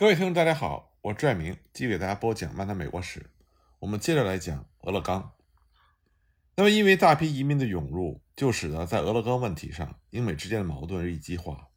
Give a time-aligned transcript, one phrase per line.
[0.00, 3.20] 各位听众，大家好，我拽明继续给大家播讲《漫谈美国史》。
[3.80, 5.32] 我们接着来讲俄勒冈。
[6.56, 11.68] 那么，因为大批移民的涌入，就使得在俄勒冈问题上，英美之间的矛盾日益激化。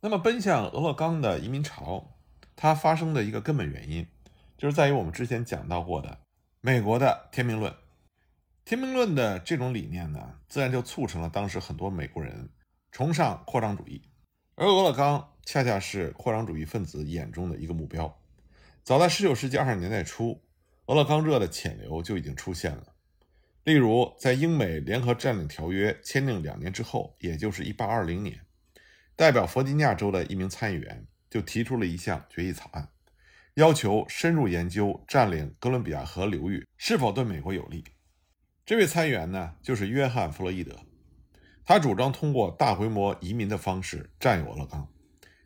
[0.00, 2.16] 那么，奔向俄勒冈的移民潮，
[2.56, 4.04] 它发生的一个根本原因，
[4.56, 6.18] 就是在于我们之前讲到过的
[6.60, 7.72] 美国的天命论。
[8.64, 12.50] 天命论的这种理念呢，自然就促成了当时很多美国人
[12.90, 14.02] 崇尚扩张主义，
[14.60, 15.24] 而俄勒冈。
[15.46, 18.20] 恰恰是扩张主义分子眼中的一个目标。
[18.84, 20.42] 早在19世纪20年代初，
[20.86, 22.92] 俄勒冈热的潜流就已经出现了。
[23.64, 28.40] 例如，在英美联合占领条约签订两年之后，也就是1820年，
[29.16, 32.90] 代表弗吉尼亚州的一名参议员就提出了一项决议草案，
[33.54, 37.82] 要求深入研究占领哥伦比亚河流域是否对美国有利。
[38.66, 40.78] 这位参议员呢，就是约翰·弗洛伊德。
[41.68, 44.88] 他主张通过大规模移民的方式占有俄勒冈。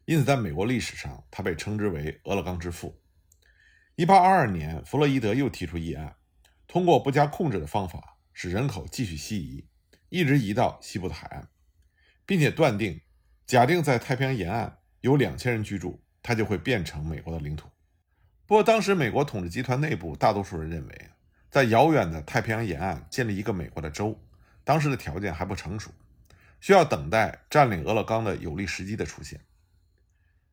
[0.04, 2.96] 因此，在美国历史上，他被称之为“俄勒冈之父”。
[3.98, 6.14] 1822年，弗洛伊德又提出议案，
[6.68, 9.66] 通过不加控制的方法，使人口继续西移，
[10.10, 11.48] 一直移到西部的海岸，
[12.24, 13.00] 并且断定，
[13.44, 17.68] 假定在太平洋沿岸有2000人居住，它就会变成美国的领土。
[18.46, 21.10] 不过，当时美国统治集团内部大多数人认为，
[21.50, 24.16] 在遥远的太平洋沿岸建立一个美国的州，
[24.62, 25.90] 当时的条件还不成熟，
[26.62, 29.40] 需要等待占领俄勒冈的有利时机的出现。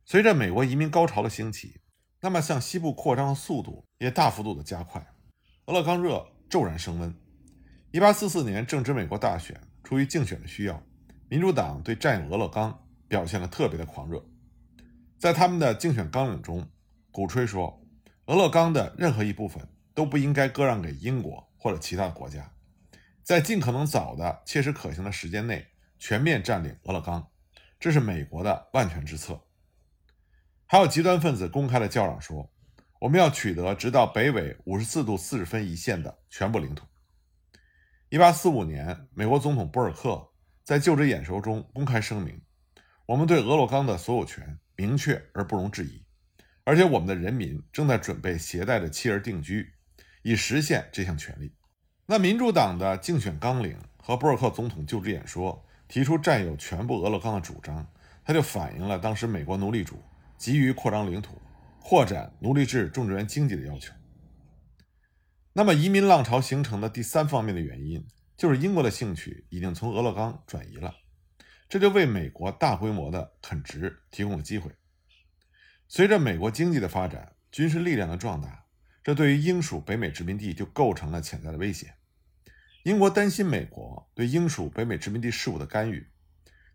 [0.05, 1.81] 随着美国移民高潮的兴起，
[2.19, 5.05] 那么向西部扩张的速度也大幅度的加快，
[5.67, 7.15] 俄勒冈热骤然升温。
[7.91, 10.83] 一八四四年正值美国大选，出于竞选的需要，
[11.29, 14.19] 民主党对占有俄勒冈表现了特别的狂热。
[15.19, 16.67] 在他们的竞选纲领中，
[17.11, 17.85] 鼓吹说，
[18.25, 22.51] 俄勒冈的任何一部分都不应该割让给英国或者其他的国家，
[23.21, 25.67] 在尽可能早的、切实可行的时间内
[25.99, 27.29] 全面占领俄勒冈，
[27.79, 29.39] 这是美国的万全之策。
[30.65, 32.51] 还有极端分子公开的叫嚷说
[33.01, 36.85] ：“我们要取得直到北纬五十四度四十分一线的全部领土。”
[38.09, 40.29] 一八四五年，美国总统博尔克
[40.63, 42.41] 在就职演说中公开声明
[43.05, 46.05] ：“我们对俄勒冈的所有权明确而不容置疑，
[46.63, 49.73] 而且我们的人民正在准备携带着妻儿定居，
[50.21, 51.53] 以实现这项权利。”
[52.07, 57.85] 那民主党的竞选纲领和博尔克总统就职演说提出占有全部俄勒冈的主张，
[58.23, 60.01] 它就反映了当时美国奴隶主。
[60.37, 61.37] 急于扩张领土、
[61.81, 63.93] 扩展奴隶制种植园经济的要求。
[65.51, 68.07] 那么，移民浪潮形成的第三方面的原因，
[68.37, 70.95] 就是英国的兴趣已经从俄勒冈转移了，
[71.67, 74.71] 这就为美国大规模的垦殖提供了机会。
[75.89, 78.63] 随着美国经济的发展、军事力量的壮大，
[79.03, 81.93] 这对于英属北美殖民地就构成了潜在的威胁。
[82.83, 86.09] 英国担心美国对英属北美殖民地事务的干预，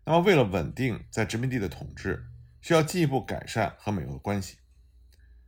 [0.05, 2.27] 那么为了稳定在殖民地的统治。
[2.61, 4.57] 需要进一步改善和美国的关系。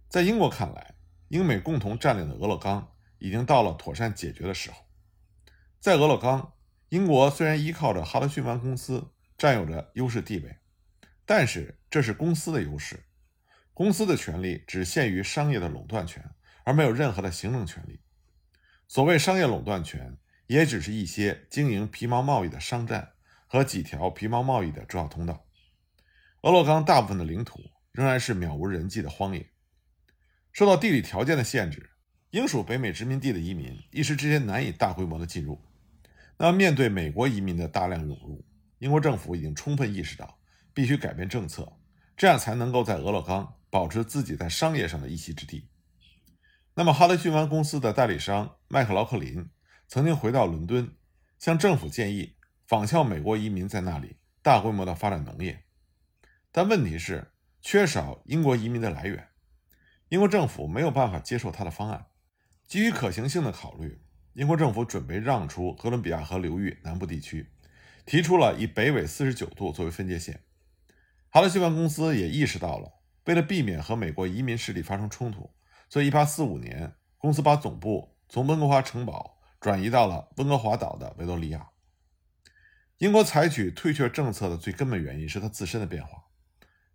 [0.07, 0.93] 在英国看来，
[1.29, 4.85] 英美共同占领的俄勒冈已经到了妥善解决的时候。
[5.79, 6.53] 在俄勒冈，
[6.89, 10.57] 英国虽然依靠着哈德逊湾公司占有着优势地位，
[11.25, 13.03] 但是这是公司的优势，
[13.73, 16.23] 公司的权利只限于商业的垄断权，
[16.65, 17.99] 而没有任何的行政权利。
[18.87, 20.15] 所谓商业垄断权，
[20.47, 23.11] 也只是一些经营皮毛贸易的商站
[23.45, 25.45] 和几条皮毛贸易的重要通道。
[26.41, 27.59] 俄勒冈大部分的领土
[27.91, 29.49] 仍然是渺无人迹的荒野，
[30.51, 31.91] 受到地理条件的限制，
[32.29, 35.61] 英属北美殖民地的移民一时之间难以大规模的进入。
[36.37, 38.45] 那面对美国移民的大量涌入，
[38.77, 40.37] 英国政府已经充分意识到
[40.73, 41.73] 必须改变政策，
[42.15, 45.67] 这样才能够在俄勒冈保持自己在商业上的一席之地。
[46.75, 49.49] 那么，哈德逊湾公司的代理商麦克劳克林
[49.87, 50.95] 曾经回到伦敦，
[51.39, 52.35] 向政府建议
[52.67, 55.63] 仿效美国移民在那里大规模的发展农业。
[56.51, 57.31] 但问题是，
[57.61, 59.29] 缺少英国移民的来源，
[60.09, 62.07] 英国政府没有办法接受他的方案。
[62.67, 64.01] 基于可行性的考虑，
[64.33, 67.49] 英国政府准备让出哥伦比亚河流域南部地区，
[68.05, 70.41] 提出了以北纬四十九度作为分界线。
[71.29, 72.91] 哈德逊湾公司也意识到了，
[73.25, 75.49] 为了避免和美国移民势力发生冲突，
[75.87, 81.69] 所以1845年，公司把总部从温哥华城堡转移到了温哥华岛的维多利亚。
[82.97, 86.23] 英国采取退却政策的最根本原因是它自身的变化。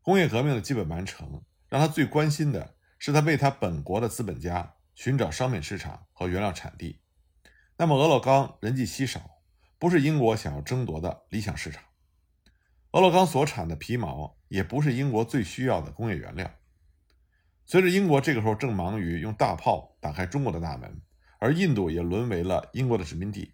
[0.00, 7.00] 工业革命的基本完成，让他最关心的是他为他本国的资本家寻找商品市场和原料产地。
[7.76, 9.20] 那么，俄勒冈人迹稀少，
[9.78, 11.84] 不是英国想要争夺的理想市场。
[12.90, 16.52] 俄勒冈所产的皮毛也不是英国最需要的工业原料。
[17.64, 21.00] 随着英国这个时候正忙于用大炮打开中国的大门，
[21.42, 23.52] 而印度也沦为了英国的殖民地，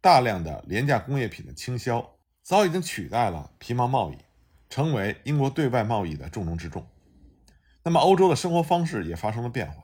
[0.00, 4.16] 大量的廉价工业品的倾销早已经取代了皮毛贸易。
[4.68, 6.84] 成为英国对外贸易的重中之重。
[7.84, 9.80] 那么欧洲的生活方式也发生了变化，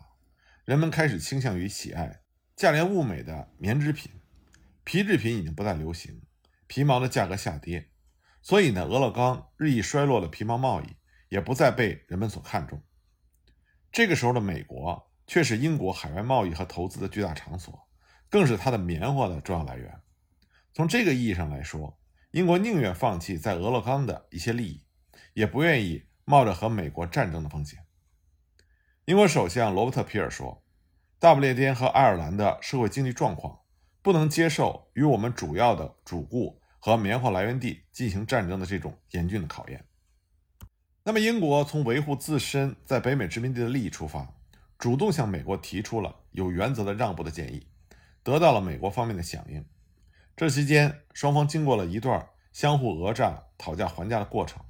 [0.64, 2.20] 人们开始倾向于喜爱
[2.56, 4.10] 价廉物美的棉织品，
[4.82, 6.20] 皮制品已经不再流行，
[6.66, 7.90] 皮毛的价格下跌，
[8.42, 10.96] 所以呢，俄勒冈日益衰落的皮毛贸易
[11.28, 12.82] 也不再被人们所看重。
[13.92, 17.88] 这个时候的美国却是英国海外贸易和投资的巨大场所，
[18.28, 20.00] 更是它的棉花的重要来源。
[20.72, 21.98] 从这个意义上来说，
[22.30, 24.84] 英国宁愿放弃在俄勒冈的一些利益，
[25.34, 27.80] 也不愿意冒着和美国战争的风险。
[29.04, 30.62] 英国首相罗伯特·皮尔说
[31.18, 33.60] ：“大不列颠和爱尔兰的社会经济状况
[34.00, 39.84] 不能接受与我们主要的主顾和棉花来源地进行战争的这种严峻的考验。”
[41.04, 44.32] 那么，英国从维护自身在北美殖民地的利益出发，
[44.82, 47.68] 主动向美国提出了有原则的让步的建议，
[48.24, 49.64] 得到了美国方面的响应。
[50.34, 54.60] 这期间，双方经过了一段相互讹诈、讨价还价的过程，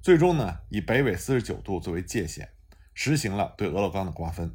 [0.00, 2.48] 最终呢，以北纬四十九度作为界限，
[2.94, 4.50] 实行了对俄勒冈的瓜分。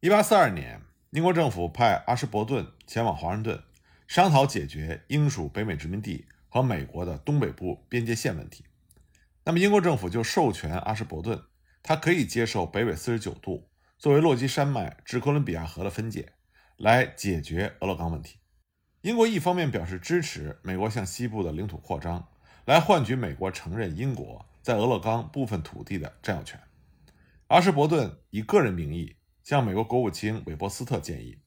[0.00, 0.82] 一八四二年，
[1.12, 3.58] 英国政府派阿什伯顿前往华盛顿，
[4.06, 8.66] 商讨解决英属北美殖民地和美国的东北部边界线问题。
[9.44, 11.42] 那么，英国政府就授权阿什伯顿，
[11.82, 13.70] 他可以接受北纬四十九度
[14.02, 16.32] 作为落基山脉至哥伦比亚河的分界，
[16.76, 18.40] 来解决俄勒冈问题。
[19.02, 22.26] 英国一方面表示支持美国向西部的领土扩张，
[22.64, 26.58] 来换取美国承认英国在俄勒冈部分土地的占有权。
[27.46, 29.14] 阿什伯顿以个人名义
[29.44, 31.38] 向美国国务卿韦伯斯特建议，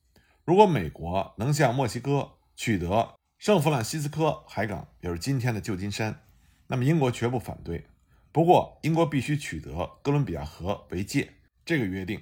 [0.46, 6.22] 如果美国能向墨西哥取得圣弗朗西斯科海港，也就是今天的旧金山。
[6.68, 7.86] 那么英国绝不反对，
[8.32, 11.34] 不过英国必须取得哥伦比亚河为界
[11.66, 12.22] 这个约定。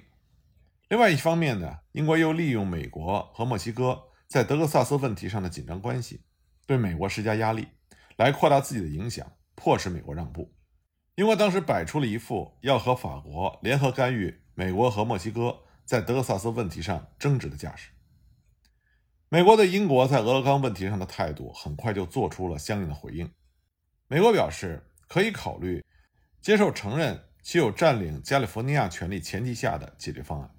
[0.88, 6.22] 另外一方面呢，英国又利用美国和墨西哥在德克萨斯问题上的紧张关系，
[6.66, 7.68] 对美国施加压力，
[8.16, 10.54] 来扩大自己的影响，迫使美国让步。
[11.16, 17.90] 英国当时摆出了一副要和法国联合干预美国和墨西哥在德克萨斯问题上争执的架势。
[19.28, 23.28] 美国对英国在俄勒冈问题上的态度很快就做出了相应的回应。
[24.06, 25.84] 美国表示可以考虑
[26.40, 30.53] 接受承认其有占领加利福尼亚权利前提下的解决方案。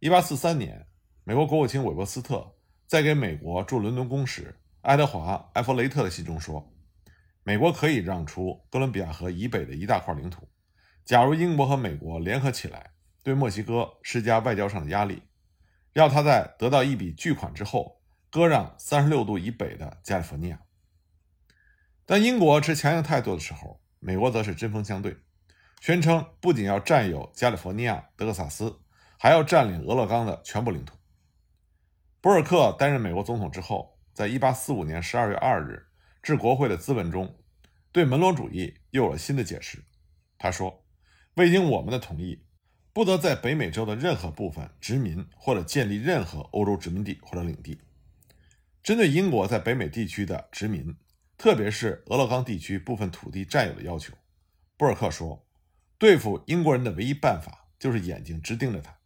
[0.00, 0.86] 1843年，
[1.24, 2.54] 美国国务卿韦伯斯特
[2.86, 6.72] 在给美国驻伦敦公使爱德华·埃弗雷特的信中说
[7.42, 10.48] ：“美国可以让出哥伦比亚河以北的一大块领土，
[11.04, 12.92] 假如英国和美国联合起来
[13.24, 15.20] 对墨西哥施加外交上的压力，
[15.94, 20.60] 要他在得到一笔巨款之后割让36度以北的加利福尼亚。”
[22.06, 25.16] 当英国持强硬态度的时候，美国则是针锋相对，
[25.80, 28.78] 宣称不仅要占有加利福尼亚、德克萨斯，
[29.18, 30.96] 还要占领俄勒冈的全部领土。
[32.20, 35.86] 博尔克担任美国总统之后，在1845年12月2日
[36.22, 37.36] 致国会的咨文中，
[37.92, 39.84] 对门罗主义又有了新的解释。
[40.38, 40.84] 他说
[41.34, 42.46] ：“未经我们的同意，
[42.92, 47.80] 不得在北美洲的任何部分殖民或者建立任何欧洲殖民地或者领地。”
[48.82, 50.96] 针对英国在北美地区的殖民。
[51.36, 54.12] 特别是俄勒冈地区部分土地占有的要求，
[54.76, 55.46] 博尔克说
[55.96, 58.97] ：“对付英国人的唯一办法就是眼睛直盯着他。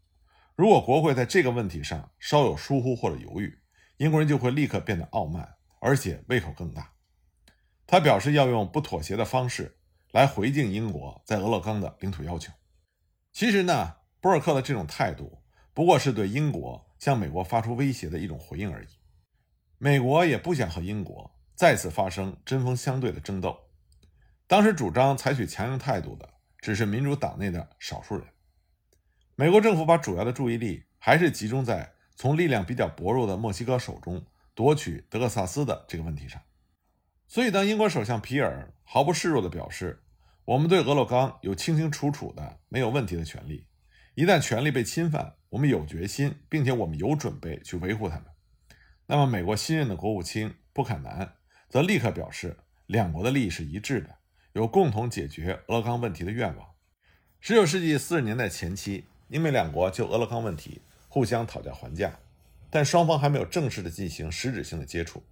[0.63, 3.59] 如果国会在这个问题上稍有疏忽或者犹豫，
[3.97, 6.93] 英国人就会立刻变得傲慢，而且胃口更大。”
[7.85, 9.77] 他表示要用不妥协的方式
[10.13, 12.53] 来回敬英国在俄勒冈的领土要求。
[13.33, 15.43] 其实呢，博尔克的这种态度
[15.75, 18.89] 不过是对英国向美国发出威胁的一种回应而已。
[19.79, 21.37] 美国也不想和英国。
[21.57, 23.59] 再次发生针锋相对的争斗。
[24.47, 26.29] 当时主张采取强硬态度的
[26.59, 28.25] 只是民主党内的少数人。
[29.43, 36.41] 美国政府把主要的注意力还是集中在从力量比较薄弱的墨西哥手中夺取德克萨斯的这个问题上。
[37.27, 40.05] 所以，当英国首相皮尔毫不示弱地表示
[40.47, 43.67] ：“我们对俄勒冈有清清楚楚的、没有问题的权利，
[44.15, 48.27] 一旦权利被侵犯，我们有决心，并且我们有准备去维护他们。”
[49.07, 51.35] 那么，美国新任的国务卿布坎南。
[51.69, 54.19] 则立刻表示，两国的利益是一致的，
[54.53, 56.69] 有共同解决俄勒冈问题的愿望。
[57.41, 62.19] 十九世纪四十年代前期，英美两国就俄勒冈问题互相讨价还价，
[62.69, 65.23] 但双方还没有正式的进行实质性的接触。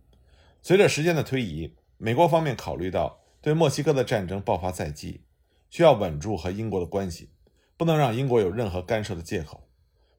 [0.62, 5.20] 随着时间的推移，美国方面考虑到对墨西哥的战争爆发在即，
[5.68, 7.28] 需要稳住和英国的关系，
[7.76, 9.68] 不能让英国有任何干涉的借口，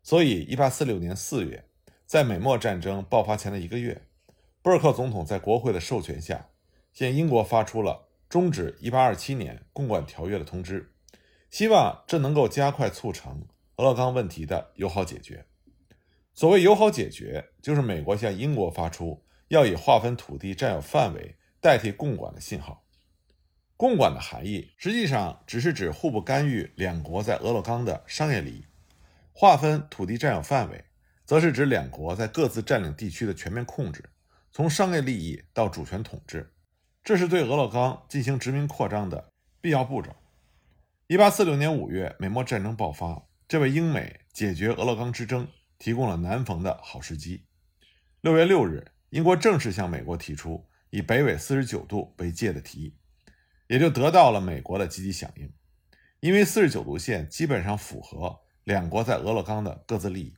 [0.04, 1.66] 所以，一八四六年四月，
[2.06, 4.04] 在美墨战争爆发前的一个月。
[4.62, 6.50] 布尔克总统在国会的授权下，
[6.94, 10.94] 向英国发出了终止1827年共管条约的通知，
[11.50, 13.44] 希望这能够加快促成
[13.82, 15.44] 俄勒冈问题的友好解决。
[16.36, 22.86] 所谓友好解决，就是美国向英国发出要以划分土地占有范围代替共管的信号。
[23.76, 28.62] 共管的含义实际上只是指互不干预两国在俄勒冈的商业利益；
[29.34, 30.86] 划分土地占有范围，
[31.26, 34.08] 则是指两国在各自占领地区的全面控制，
[34.52, 36.54] 从商业利益到主权统治。
[37.04, 40.16] 这是对俄勒冈进行殖民扩张的必要步骤。
[41.08, 45.46] 一八四六年五月，美墨战争爆发，这为英美解决俄勒冈之争
[45.78, 47.46] 提供了难逢的好时机。
[48.22, 52.98] 六月六日，英国正式向美国提出以北纬四十九度为界的提议。
[53.68, 55.52] 也就得到了美国的积极响应，
[56.22, 60.34] 因为四十九度线基本上符合两国在俄勒冈的各自利益。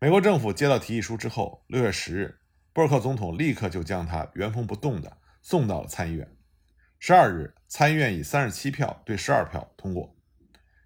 [0.00, 2.36] 美国政府接到提议书之后，六月十日，
[2.72, 6.36] 布尔克总统立刻就将它原封不动地送到了参议院。
[6.98, 10.12] 十二日，参议院以三十七票对十二票通过。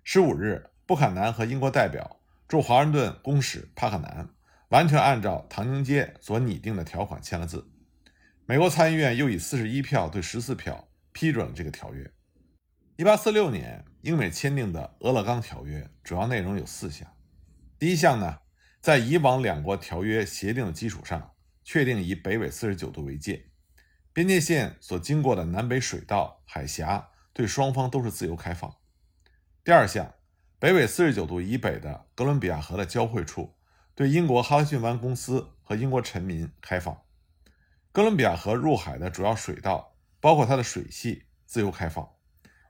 [0.05, 4.31] 十五日，布坎南和英国代表驻华盛顿公使帕克南
[4.69, 7.71] 完全按照唐宁街所拟定的条款签了字。
[8.47, 10.89] 美国参议院又以四十一票对十四票。
[11.19, 12.13] 批准了这个条约。
[12.97, 17.11] 一八四六年，英美签订的《俄勒冈条约》主要内容有四项。
[17.79, 18.41] 第一项呢，
[18.83, 21.33] 在以往两国条约协定的基础上，
[21.65, 23.47] 确定以北纬四十九度为界，
[24.13, 28.71] 边界线所经过的南北水道、海峡对双方都是自由开放。
[29.65, 30.13] 第二项，
[30.59, 33.55] 北纬四十九度以北的哥伦比亚河的交汇处
[33.95, 37.03] 对英国哈德逊湾公司和英国臣民开放。
[37.93, 39.95] 哥伦比亚河入海的主要水道。
[40.19, 42.09] 包括它的水系自由开放，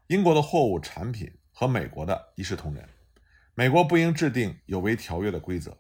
[0.08, 2.86] 英国的货物产品和美国的一视同仁，
[3.54, 5.78] 美国不应制定有违条约的规则。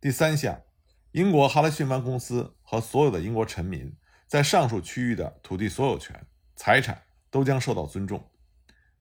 [0.00, 0.62] 第三项，
[1.10, 3.94] 英国哈德逊湾公司和所有的英国臣民
[4.26, 8.30] 在上述区域的土地所有权、财产都将受到尊重。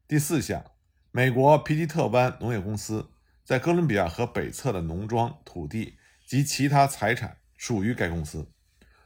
[0.05, 0.65] 第四项，
[1.15, 3.09] 美国皮吉特湾农业公司
[3.45, 5.93] 在哥伦比亚河北侧的农庄、土地
[6.27, 8.45] 及其他财产属于该公司。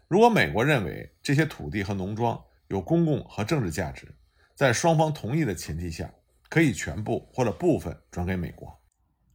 [0.07, 4.07] 如果美国认为这些土地和农庄，有公共和政治价值，
[4.55, 6.11] 在双方同意的前提下，
[6.49, 8.81] 可以全部或者部分转给美国。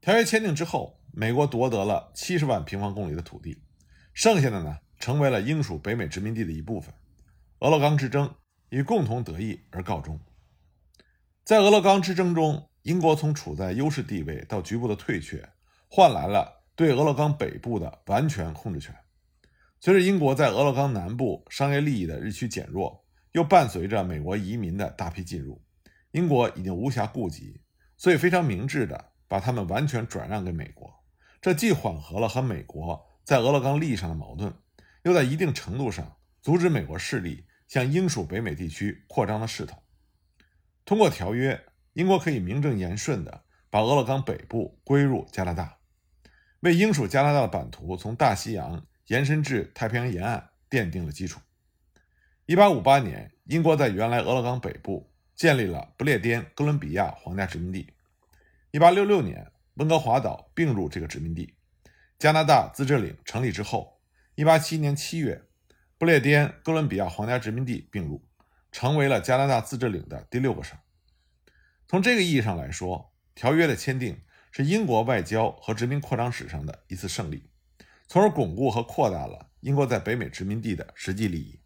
[0.01, 3.63] 条约签订之后，美国夺得了七十万平方公里的土地，
[4.13, 6.93] 剩下的呢，成为了英属北美殖民地的一部分。
[7.61, 8.35] 俄勒冈之争
[8.69, 10.19] 以共同得益而告终。
[11.45, 15.47] 在俄勒冈之争中，英国从处在优势地位到局部的退却，
[15.89, 18.95] 换来了对俄勒冈北部的完全控制权。
[19.79, 23.05] 随着英国在俄勒冈南部商业利益的日趋减弱。
[23.33, 25.61] 又伴随着美国移民的大批进入，
[26.13, 27.61] 英国已经无暇顾及，
[27.97, 30.89] 所以非常明智的把他们完全转让给美国。
[31.43, 34.55] 这既缓和了和美国在俄勒冈利益上的矛盾，
[35.03, 39.77] 又在一定程度上阻止美国势力向英属北美地区扩张的势头。
[40.85, 41.65] 通过条约，
[41.95, 45.79] 英国可以名正言顺地把俄勒冈北部归入加拿大，
[46.61, 51.41] 为英属加拿大的版图从大西洋延伸至太平洋沿岸奠定了基础。
[52.45, 57.95] 一八五八年，英国在原来俄勒冈北部建立了不列颠哥伦比亚皇家殖民地。
[58.71, 61.55] 一八六六年，温哥华岛并入这个殖民地。
[62.19, 64.01] 加拿大自治领成立之后，
[64.35, 65.43] 一八七年七月，
[65.97, 68.23] 不列颠哥伦比亚皇家殖民地并入，
[68.75, 70.77] 成为了加拿大自治领的第六个省。
[71.87, 77.49] 从这个意义上来说，条约的签订是英国外交和殖民扩张史上的一次胜利，
[78.09, 81.61] 从而巩固和扩大了英国在北美殖民地的实际利益。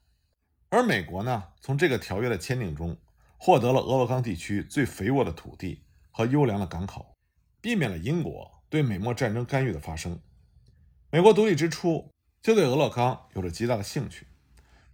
[0.69, 2.99] 而美国呢，从这个条约的签订中，
[3.38, 7.17] 获得了俄勒冈地区最肥沃的土地和优良的港口，
[7.62, 10.21] 避免了英国对美墨战争干预的发生。
[11.11, 12.12] 美国独立之初
[12.43, 14.27] 就对俄勒冈有着极大的兴趣，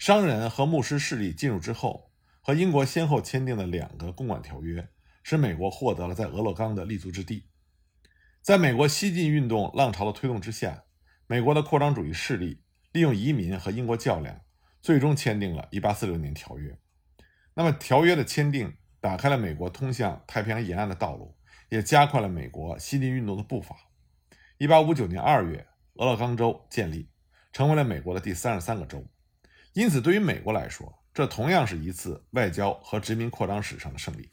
[0.04, 2.10] 商人和牧师势力进入之后，
[2.42, 4.86] 和英国先后签订的两个公馆条约，
[5.22, 7.48] 使美国获得了在俄勒冈的立足之地。
[8.42, 10.84] 在美国西进运动浪潮的推动之下，
[11.26, 12.60] 美国的扩张主义势力
[12.92, 14.42] 利用移民和英国较量。
[14.82, 16.78] 最终签订了1846年条约。
[17.54, 21.34] 那么，条约的签订打开了美国通向太平洋沿岸的道路，
[21.70, 23.74] 也加快了美国西进运动的步伐。
[24.58, 27.08] 1859年2月，俄勒冈州建立，
[27.54, 29.02] 成为了美国的第三十三个州。
[29.74, 34.30] 因此，对于美国来说，这同样是一次外交和殖民扩张史上的胜利。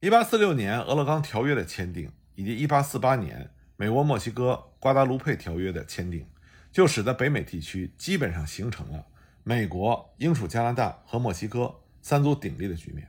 [0.00, 6.24] 1846年俄勒冈条约的签订，以及1848年美国墨西哥瓜达卢佩条约的签订，
[6.70, 9.06] 就使得北美地区基本上形成了。
[9.42, 13.08] 美国、英属加拿大和墨西哥三足鼎立的局面。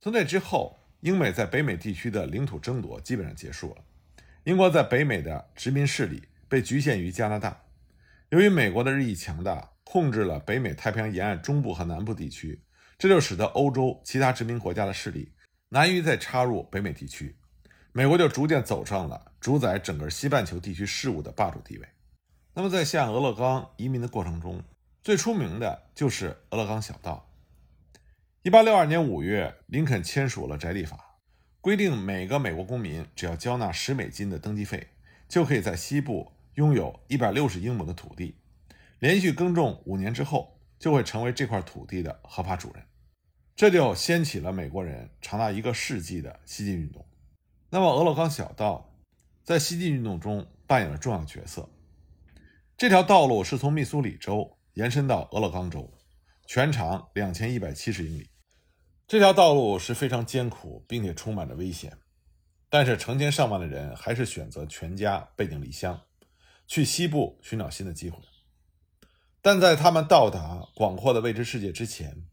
[0.00, 3.84] 从那之后，英美在北美地区的领土争夺基本上结束了。
[4.44, 7.62] 英国在北美的殖民势力被局限于加拿大。
[8.28, 12.60] 由于美国的日益强大，控制了北美太平洋沿岸中部和南部地区，
[12.98, 15.32] 这就使得欧洲其他殖民国家的势力
[15.68, 17.36] 难于再插入北美地区。
[17.92, 21.88] 美国就逐渐走上了主宰整个西半球地区事务的霸主地位。
[22.52, 24.60] 那么，在向俄勒冈移民的过程中，
[25.02, 27.30] 最出名的就是俄勒冈小道。
[28.42, 31.18] 一八六二年五月，林肯签署了宅地法，
[31.60, 34.88] 规定每个美国公民只要交纳十美金的登记费，
[35.28, 38.36] 就可以在西部拥有一百六十英亩的土地，
[38.98, 42.82] 连续耕种五年之后，就会成为这块土地的合法主人。
[43.54, 47.06] 这就掀起了美国人长达一个世纪的西进运动。
[47.70, 48.94] 那么，俄勒冈小道
[49.42, 51.68] 在西进运动中扮演了重要角色。
[52.76, 55.90] 这条道路是从密苏里州延伸到俄勒冈州，
[56.46, 58.28] 全长两千一百七十英里。
[59.06, 61.96] 这条道路是非常艰苦，并且充满着危险，
[62.68, 65.98] 但是成千上万的人还是选择全家背井离乡，
[66.66, 68.18] 去西部寻找新的机会。
[69.46, 72.24] 但在他们到达广阔的未知世界之前，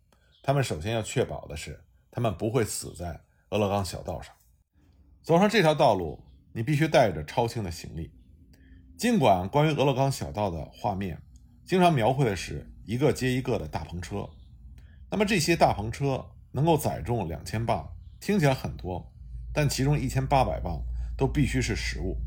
[0.42, 1.80] 他们首先要确保的是，
[2.10, 4.34] 他们不会死在俄勒冈小道上。
[5.22, 8.12] 走上这条道路，你必须带着超轻的行李。
[8.98, 11.22] 尽管关于俄勒冈小道的画面，
[11.64, 14.28] 经常描绘的是一个接一个的大篷车，
[15.12, 16.26] 那么这些大篷车。
[16.52, 19.12] 能够载重两千磅，听起来很多，
[19.54, 20.82] 但其中一千八百磅
[21.16, 22.18] 都必须是食物，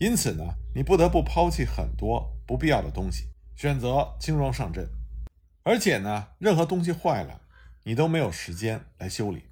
[0.00, 4.88] 因此呢，你不得不抛弃很多不必要的东西，选择轻装上阵。
[5.62, 7.40] 而且呢，任何东西坏了，
[7.82, 9.44] 你都没有时间来修理，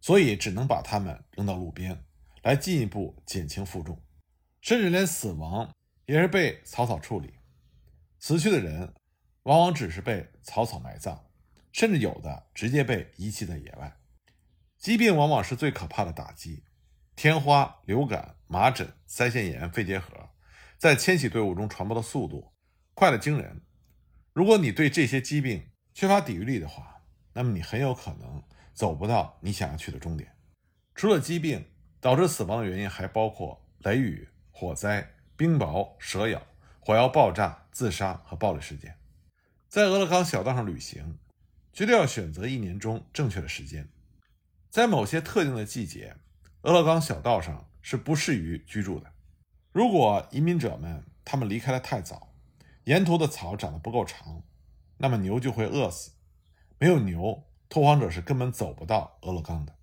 [0.00, 2.04] 所以只能把它们扔到路边，
[2.42, 4.00] 来进一步减轻负重。
[4.60, 5.74] 甚至连死亡
[6.06, 7.34] 也是被草草处理，
[8.20, 8.94] 死去的人
[9.44, 11.24] 往往只是被草草埋葬。
[11.70, 13.98] 甚至有的直接被遗弃在野外，
[14.78, 16.64] 疾病往往是最可怕的打击。
[17.14, 20.30] 天花、流感、麻疹、腮腺炎、肺结核，
[20.76, 22.52] 在迁徙队伍中传播的速度
[22.98, 23.60] 快得惊人。
[24.32, 27.00] 如果你对这些疾病缺乏抵御力的话，
[27.32, 28.42] 那么你很有可能
[28.74, 30.34] 走不到你想要去的终点。
[30.96, 31.64] 除了疾病
[32.00, 36.42] 导致死亡的原因，还包括雷雨、火灾、冰雹、蛇咬、
[36.80, 38.96] 火药爆炸、自杀和暴力事件。
[39.68, 41.18] 在俄勒冈小道上旅行。
[41.70, 43.88] 绝对要选择一年中正确的时间，
[44.68, 46.16] 在某些特定的季节，
[46.62, 49.12] 俄勒冈小道上是不适于居住的。
[49.70, 52.27] 如果移民者们他们离开的太早，
[52.88, 54.44] 沿途的草长得不够长，
[54.96, 56.12] 那么牛就会饿死。
[56.78, 59.74] 没有牛，拓荒者是根本走不到俄勒冈的。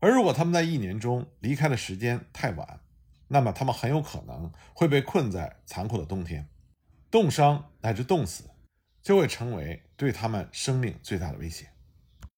[0.00, 2.80] 而如果他们在一年中离开的时间太晚，
[3.28, 6.50] 那么他们很有可能会被困在残酷的冬天，
[7.10, 8.44] 冻伤乃至冻死。
[9.00, 11.71] 就会成为对他们生命最大的威胁。